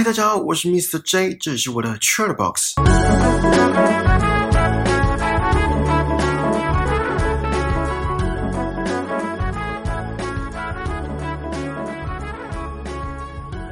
[0.00, 0.98] 嗨，大家好，我是 Mr.
[1.02, 2.72] J，这是我的 c h a t Box。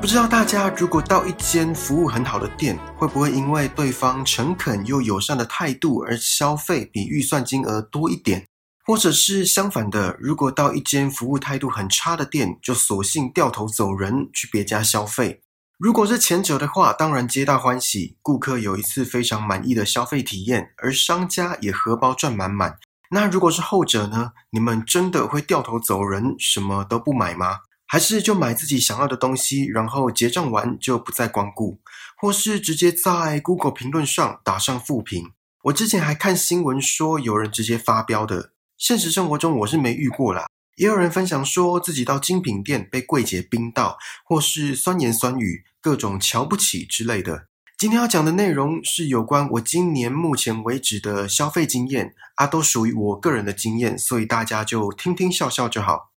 [0.00, 8.46] 不知道大家如果到一间服务很好的店，会不会因为对方诚恳又友善的态度而消费比预算金额多一点？
[8.84, 15.42] 或者是相反的，如果到一间服务态度很差的店，就索性掉头走人，去别家消费？
[15.82, 22.78] 如果是前者的话，当然皆大欢喜，顾客有一次非常满意的消费体验，而商家也荷包赚满满。
[23.10, 24.30] 那如果是后者呢？
[24.50, 27.62] 你们真的会掉头走人，什么都不买吗？
[27.84, 31.80] 还是就买自己想要的东西，然后结账完就不再光顾，
[32.16, 35.32] 或是直接在 Google 评论上打上负评？
[35.64, 40.46] 我之前还看新闻说有人直接发飙的，现实生活中我是没遇过啦。
[40.76, 47.48] 也有人分享说自己到精品店被柜姐冰到，或是酸言酸语、各种瞧不起之类的。
[47.76, 56.12] 今天要讲的内容是有关我今年目前为止的消费经验啊，都属于我个人的经验，所以大家就听听笑笑就好。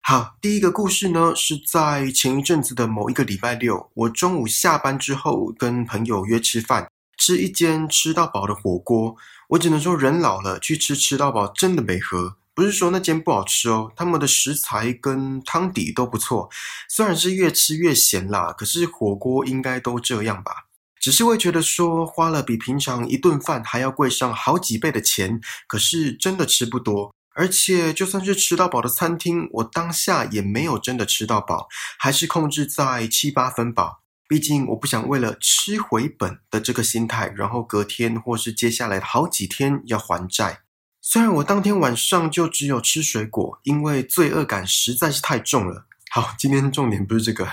[0.00, 9.14] 好，第一个故事呢，是在前一阵子的某一个礼拜六，我中午下班之后跟朋友约吃饭，吃一间吃到饱的火锅。
[9.50, 12.38] 我只能说，人老了去吃吃到饱真的没合。
[12.54, 16.48] 不是说那间不好吃哦，他们的食材跟汤底都不错，
[16.88, 20.66] 虽然是越吃越咸啦，可是火锅应该都这样吧。
[21.00, 27.12] 只是会觉得说花了比平常一顿饭还要贵上好几倍的钱，可是真的吃不多。
[27.36, 31.66] 而且，就算是吃到饱的餐厅，我当下也没有真的吃到饱，
[31.98, 34.02] 还是控制在七八分饱。
[34.28, 40.60] 毕竟，我不想为了吃回本的这个心态，然后隔天或是接下来好几天要还债。
[41.06, 45.84] 虽然我当天晚上就只有吃水果，因为罪恶感实在是太重了。
[46.10, 47.46] 好，今天重点不是这个。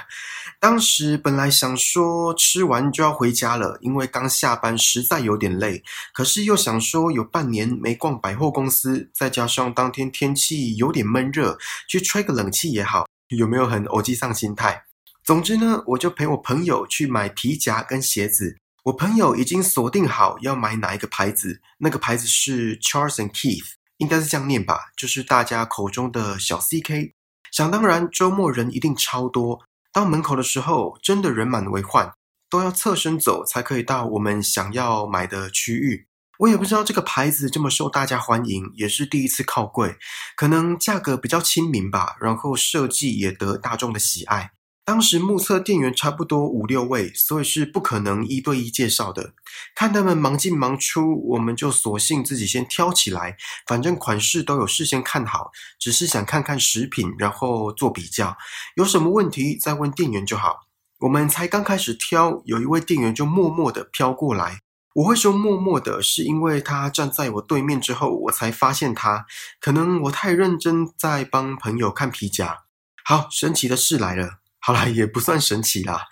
[0.57, 5.83] 当时本来想说吃完就要回家了，因为刚下班实在有点累。
[6.13, 11.57] 可是又想说有半年没逛百货公司，再加上当天天气有点闷热，
[11.89, 13.05] 去吹个冷气也好。
[13.27, 14.83] 有没有很偶机上心态？
[15.25, 18.60] 总之呢，我就陪我朋友去买皮夹跟鞋子。
[18.83, 27.13] 我朋友已经锁定好要买哪一个牌子，那个牌子是 Charles and Keith，应该是这样念吧，就是大家口中的小 CK。
[27.51, 29.59] 想当然，周末人一定超多。
[29.93, 32.13] 到门口的时候，真的人满为患，
[32.49, 36.07] 都要侧身走才可以到我们想要买的区域。
[36.39, 39.95] 我也不知道这个牌子这么受大家欢迎，也是第一次靠柜，
[40.35, 44.53] 可能价格比较亲民吧，然后设计也得大众的喜爱。
[44.91, 49.31] 当时目测店员差不多五六位，所以是不可能一对一介绍的。
[49.73, 53.37] 看他们忙进忙出，我们就索性自己先挑起来。
[53.65, 58.35] 反正款式都有事先看好，只是想看看食品，然后做比较，
[58.75, 60.67] 有什么问题再问店员就好。
[60.99, 64.59] 我们才刚开始挑，有一位店员就默默的飘过来。
[64.95, 69.25] 我会说默默的，是因为他站在我对面之后，我才发现他。
[69.61, 72.63] 可能我太认真在帮朋友看皮夹。
[73.05, 74.40] 好，神奇的事来了。
[74.61, 76.05] 好啦，也不算神奇啦。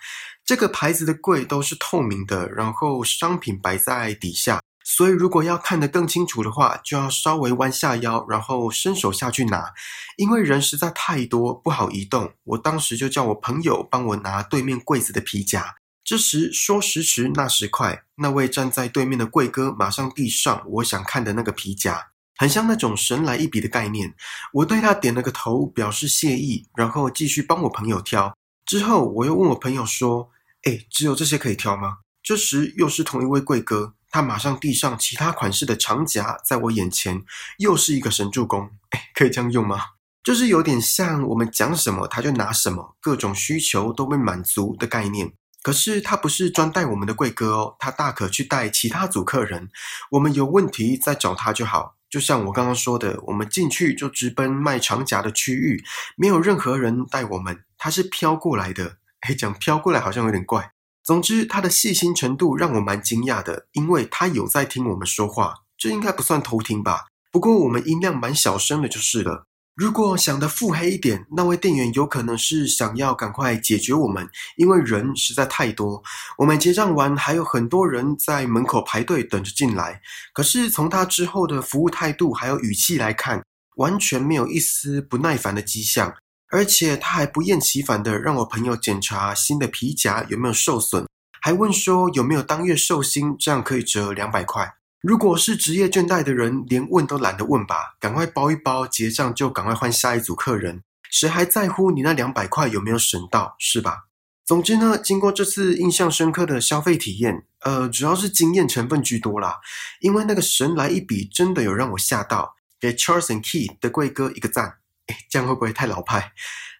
[0.44, 9.72] 这个牌子的柜都是透明的，然后商品摆在底下，所以如果要看得更清楚的话，就要稍微弯下腰，然后伸手下去拿。
[10.16, 12.32] 因为人实在太多，不好移动。
[12.42, 15.76] 我当时就叫我朋友帮我拿对面柜子的皮夹。
[16.02, 22.08] 这时说时迟，那时快，那位站在对面的柜哥马上递上我想看的那个皮夹。
[22.36, 24.14] 很像那种神来一笔的概念，
[24.54, 28.34] 我对他点了个头，表示谢意，然后继续帮我朋友挑。
[28.70, 30.30] 之后我又问我朋友说
[30.62, 37.20] ：“哎，只有这些可以挑吗？”这时又是同一位贵哥，他马上递上其他款式的长夹，在我眼前
[37.58, 38.70] 又是一个神助攻。
[38.90, 39.80] 哎，可以这样用吗？
[40.22, 45.32] 就是有点像我们讲什么他就拿什么，各种需求都被满足的概念。
[45.62, 49.68] 可是他不是专带我们的贵哥哦，他大可去带其他组客人，
[50.12, 51.96] 我们有问题再找他就好。
[52.08, 55.82] 就像我刚刚说的，我们进去就直奔卖长夹的区域，
[56.16, 58.98] 没有任何人带我们，他是飘过来的。
[59.20, 60.72] 哎，讲飘过来好像有点怪。
[61.02, 67.06] 总之，他的细心程度让我蛮惊讶的，因为他有在听我们说话，这应该不算偷听吧？
[67.32, 69.46] 不过我们音量蛮小声的，就是了。
[69.76, 76.02] 如果想的腹黑一点，那位店员有可能是想要赶快解决我们，因为人实在太多。
[76.36, 80.02] 我们结账完，还有很多人在门口排队等着进来。
[80.34, 83.42] 可是从他之后的服务态度还有语气来看，
[83.76, 86.14] 完全没有一丝不耐烦的迹象，
[86.50, 91.06] 而且他还不厌其烦的让我朋友检查新的皮夹有没有受损，
[91.40, 94.74] 还问说有没有当月寿星，这样可以折两百块。
[95.00, 100.82] 如果是职业倦怠的人，连问都懒得问吧，赶快包一包，结账就赶快换下一组客人。
[101.10, 104.06] 谁还在乎你那两百块有没有省到，是吧？
[104.44, 109.60] 总之呢，经过这次印象深刻的消费体验，呃，主要是经验成分居多啦。
[110.00, 112.56] 因为那个神来一笔，真的有让我吓到。
[112.80, 114.79] 给 Charles and Keith 的贵哥一个赞。
[115.28, 116.32] 这样会不会太老派？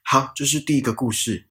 [0.04, 1.48] 好，这是第一个故事。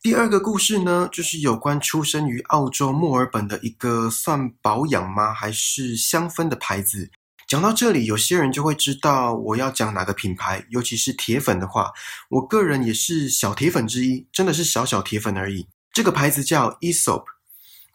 [0.00, 7.10] 第二个故事呢，就是有关出生于澳洲墨尔本的一个算保养吗，还是香氛的牌子。
[7.46, 11.92] 讲到这里，有些人就会知道我要讲哪个品牌，尤其是铁粉的话，
[12.30, 15.68] 我个人也是小铁粉之一，真的是小小铁粉而已。
[15.92, 17.24] 这个牌子叫 Esop，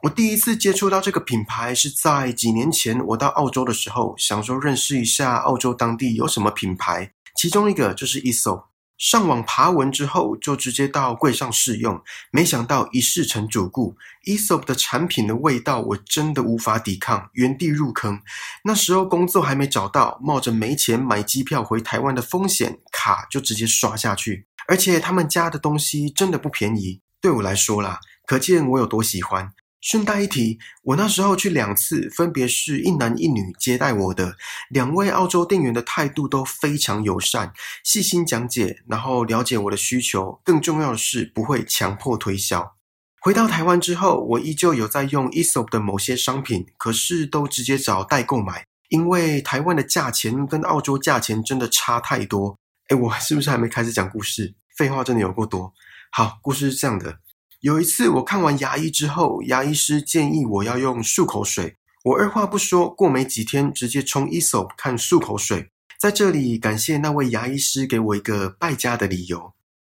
[0.04, 8.66] 我第一次接触到这个品牌是在几年前，我到澳洲的时候，想说认识一下澳洲当地有什么品牌，其中一个就是 Esop。
[8.98, 12.02] 上网爬文之后，就直接到柜上试用，
[12.32, 13.96] 没想到一试成主顾。
[14.26, 18.20] Esop 的产品的味道，我真的无法抵抗，原地入坑。
[18.64, 24.48] 那时候工作还没找到，冒着没钱买机票回台湾的风险，卡就直接刷下去。
[24.68, 29.54] 而且他们家的东西真的不便宜，对我来说啦，可见我有多喜欢。
[29.88, 34.36] 顺带一提，我那时候去两次，分别是一男一女接待我的
[34.70, 37.54] 两位澳洲店员的态度都非常友善，
[37.86, 40.42] 细心讲解，然后了解我的需求。
[40.44, 42.76] 更重要的是，不会强迫推销。
[43.22, 52.58] 回到台湾之后，我依旧有在用 Esop 的某些商品，可是都直接找代购买，因为台湾的价钱跟澳洲价钱真的差太多。
[52.90, 54.54] 哎，我是不是还没开始讲故事？
[54.76, 55.72] 废话真的有够多。
[56.12, 57.20] 好，故事是这样的。
[57.62, 61.76] 有一次，我看完牙医之后，牙医师建议我要用漱口水。
[62.04, 65.72] 我二话不说，过没几天直接冲 Esop 看漱口水。
[66.00, 69.54] 在这里感谢那位牙医师给我一个败家的理由。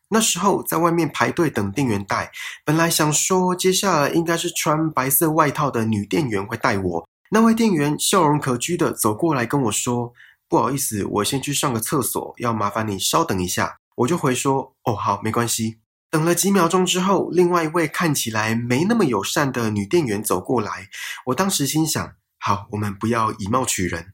[0.10, 2.30] 那时候在外面排队等店员带，
[2.66, 7.10] 本来想说接下来应该是穿白色外套的女店员会带我。
[7.32, 10.14] 那位店员笑容可掬的走过来跟我说
[10.50, 15.78] ：“不好意思，我先去上个厕所，要麻烦你稍等一下。”我就回说：“哦，好，没关系。”
[16.14, 20.88] 等了几秒钟之后，另外一位看起来没那么友善的女店员走过来。
[21.26, 24.14] 我当时心想：好，我们不要以貌取人。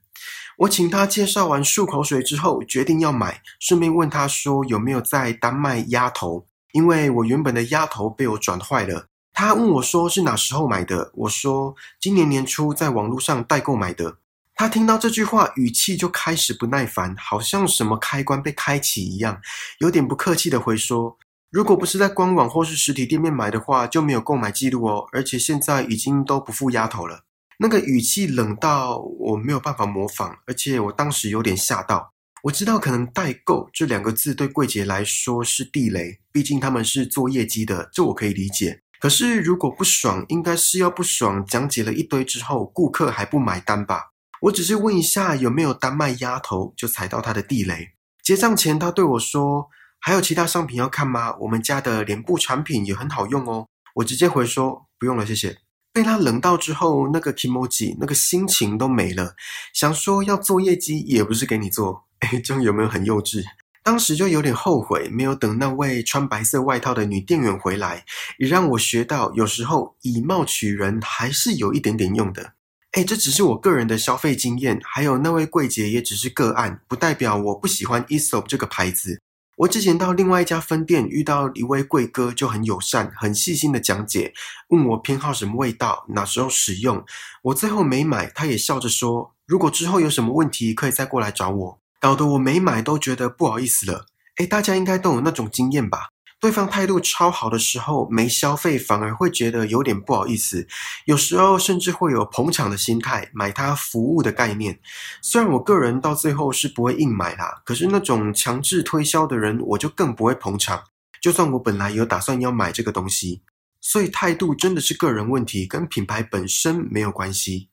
[0.60, 9.08] 我请她介绍完漱口水之后，决定要买，顺便问她说有没有在丹麦鸭头，因为我原本的鸭头被我转坏了。
[9.34, 14.20] 她问我说是哪时候买的，我说今年年初在网络上代购买的。
[14.56, 19.42] 她听到这句话，语气就开始不耐烦，好像什么开关被开启一样，
[19.80, 21.18] 有点不客气的回说。
[21.52, 25.08] 如果不是在官网或是实体店面买的话，就没有购买记录哦。
[25.12, 27.24] 而且现在已经都不付丫头了。
[27.58, 32.14] 那个语气冷到我没有办法模仿，而且我当时有点吓到。
[32.44, 38.82] 我知道可能代购这两个字对柜姐来说是地雷，毕竟他们是做业绩的，这我可以理解。
[39.00, 41.44] 可是如果不爽，应该是要不爽。
[41.44, 44.12] 讲解了一堆之后，顾客还不买单吧？
[44.44, 47.90] 我只是问一下有没有单卖丫头，就踩到他的地雷。
[48.24, 49.68] 结账前，他对我说。
[50.00, 51.36] 还有其他商品要看吗？
[51.40, 53.68] 我们家的脸部产品也很好用哦。
[53.96, 55.58] 我直接回说不用了，谢谢。
[55.92, 59.36] 被他冷到之后，那个 emoji 那个心情都没了。
[59.74, 63.44] 想说要做业绩也不是给你做，哎，这样有没有很幼稚？
[63.84, 68.06] 当时就有点后悔，没有等那位穿白色外套的女店员回来，
[68.38, 72.54] 也让我学到有时候以貌取人还是有一点点用的。
[72.92, 79.22] 哎，这只是我个人的消费经验，还有那位柜姐也只是个案，不代表我不喜欢 Esop 这个牌子。
[79.60, 84.34] 我之前到另外一家分店遇到一位贵哥，就很友善、很细心的讲解，
[84.70, 87.04] 问我偏好什么味道、哪时候使用。
[87.42, 91.80] 我最后没买，他也笑着说，如果之后有什么问题，可以再过来找我。
[92.00, 94.06] 搞得我没买都觉得不好意思了。
[94.38, 96.12] 诶大家应该都有那种经验吧？
[96.40, 100.66] 对方态度超好的时候，没消费反而会觉得有点不好意思，
[101.06, 104.80] 有时候甚至会有捧场的心态，买他服务的概念。
[105.22, 110.82] 虽然我个人到最后是不会硬买啦，可是那种强制推销的人，我就更不会捧场。
[111.22, 113.42] 就算我本来有打算要买这个东西，
[113.82, 117.70] 所以态度真的是个人问题，跟品牌本身没有关系。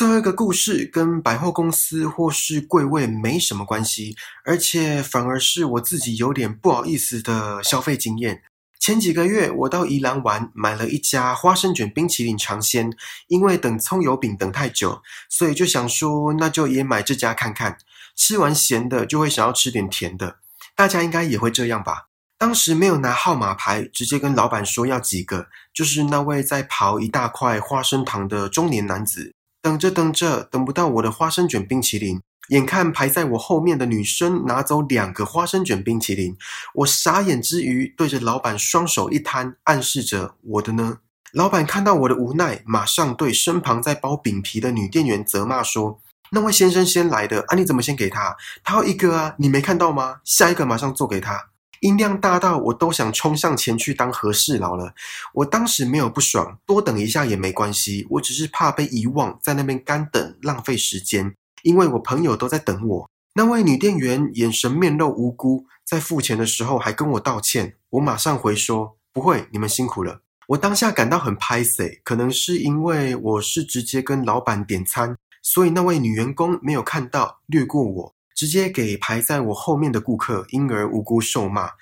[0.00, 4.16] 最后一个故事跟百货公司或是柜位没什么关系，
[4.46, 8.40] 而且反而是我自己有点不好意思的消费经验。
[8.78, 12.90] 前几个月我到宜兰玩，买了一家花生卷冰淇淋尝鲜，
[13.28, 17.76] 因为等葱油饼等太久，所以就想说那就也买这家看看。
[18.16, 20.38] 吃完咸的就会想要吃点甜的，
[20.74, 22.06] 大家应该也会这样吧？
[22.38, 29.34] 当时没有拿号码牌，直接跟老板说要几个，就是那位在刨一大块花生糖的中年男子。
[29.62, 36.36] 等着等着，等不到我的花生卷冰淇淋，眼看排在我后面的女生拿走两个花生卷冰淇淋，
[36.74, 40.98] 我傻眼之余，对着老板双手一摊，暗示着我的呢。
[41.32, 46.00] 老板看到我的无奈，马上对身旁在包饼皮的女店员责骂说
[46.32, 48.36] ：“那位先生先来的啊，你怎么先给他？
[48.64, 50.20] 他要一个啊，你没看到吗？
[50.24, 54.94] 下一个马上做给他。”音量大到我都想冲上前去当和事佬了。
[55.34, 63.10] 我当时没有不爽，多等一下也没关系，我只是怕被遗忘，在那边干等浪费时间，因为我朋友都在等我。
[63.34, 67.76] 那位女店员眼神面露无辜，在付钱的时候还跟我道歉。
[67.90, 81.72] 我马上回说：“不会，你们辛苦了。”我当下感到很拍 C，可能是因为我是直接跟老板点餐，所以那位女员工没有看到，略过我，直接给排在我后面的顾客，因而无辜受骂。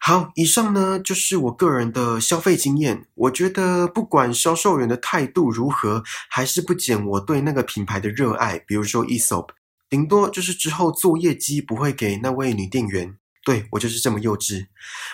[0.00, 3.04] 好，以上呢就是我个人的消费经验。
[3.14, 8.58] 我觉得不管销售员的态度如何，还是不减我对那个品牌的热爱。
[8.60, 9.50] 比如说 Esop。
[9.90, 14.68] 顶多就是之后做业绩不会给那位女店员，对我就是这么幼稚。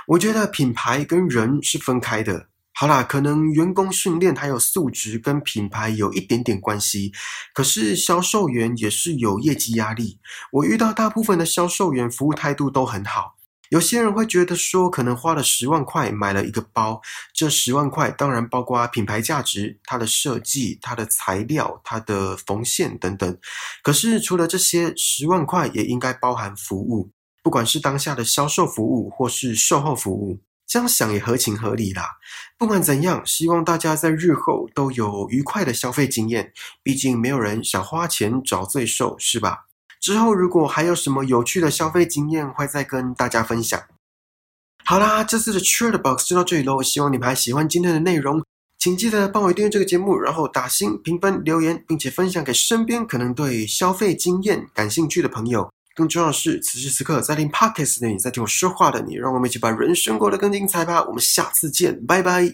[0.06, 2.46] 我觉得品牌跟人是分开的。
[2.76, 7.12] 好啦，可能员工训练还有素质跟品牌有一点点关系，
[7.52, 10.18] 可是销售员也是有业绩压力。
[10.50, 13.36] 我遇到大部分的销售员服务态度都很好。
[13.70, 17.00] 有些人会觉得说，可能花了十万块买了一个包，
[17.32, 23.38] 这十万块当然包括品牌价值、它的设计、它的材料、它的缝线等等。
[23.84, 27.10] 可是除了这些，十万块也应该包含服务，
[27.42, 30.40] 不管是当下的销售服务或是售后服务。
[30.66, 32.18] 这样想也合情合理啦。
[32.56, 36.52] 不管怎样，希望大家在日后都有愉快的消费经验。
[36.82, 39.66] 毕竟没有人想花钱找罪受，是吧？
[40.00, 43.80] 之后如果还有什么有趣的消费经验，会再跟大家分享。
[44.84, 46.82] 好啦，这次的 t r a d e Box 就到这里喽。
[46.82, 48.44] 希望你们还喜欢今天的内容，
[48.78, 55.70] 请记得帮我订阅这个节目，然后打星评分留言，并且分享给身边可能对消费经验感兴趣的朋友。
[55.94, 61.04] 更重要的是，此时此刻在听 Podcast 的你，在听我说话的你，让我们一起把人生过得更精彩吧。
[61.04, 62.52] 我们下次见，拜拜。